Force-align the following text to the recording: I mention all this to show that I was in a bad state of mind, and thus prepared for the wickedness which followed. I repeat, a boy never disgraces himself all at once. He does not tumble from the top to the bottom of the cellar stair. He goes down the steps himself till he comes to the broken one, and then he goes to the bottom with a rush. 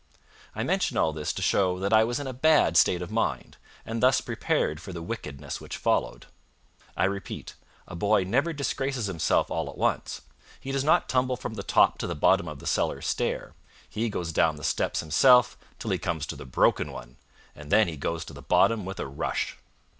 I 0.55 0.63
mention 0.63 0.97
all 0.97 1.13
this 1.13 1.31
to 1.33 1.43
show 1.43 1.77
that 1.77 1.93
I 1.93 2.03
was 2.03 2.19
in 2.19 2.25
a 2.25 2.33
bad 2.33 2.75
state 2.75 3.03
of 3.03 3.11
mind, 3.11 3.57
and 3.85 4.01
thus 4.01 4.19
prepared 4.19 4.81
for 4.81 4.91
the 4.91 5.01
wickedness 5.03 5.61
which 5.61 5.77
followed. 5.77 6.25
I 6.97 7.03
repeat, 7.03 7.53
a 7.87 7.95
boy 7.95 8.23
never 8.23 8.51
disgraces 8.51 9.05
himself 9.05 9.51
all 9.51 9.69
at 9.69 9.77
once. 9.77 10.21
He 10.59 10.71
does 10.71 10.83
not 10.83 11.07
tumble 11.07 11.35
from 11.37 11.53
the 11.53 11.61
top 11.61 11.99
to 11.99 12.07
the 12.07 12.15
bottom 12.15 12.47
of 12.47 12.57
the 12.57 12.65
cellar 12.65 13.03
stair. 13.03 13.53
He 13.87 14.09
goes 14.09 14.31
down 14.33 14.55
the 14.55 14.63
steps 14.63 15.01
himself 15.01 15.55
till 15.77 15.91
he 15.91 15.99
comes 15.99 16.25
to 16.25 16.35
the 16.35 16.45
broken 16.45 16.91
one, 16.91 17.17
and 17.55 17.69
then 17.71 17.87
he 17.87 17.95
goes 17.95 18.25
to 18.25 18.33
the 18.33 18.41
bottom 18.41 18.85
with 18.85 18.99
a 18.99 19.05
rush. 19.05 19.55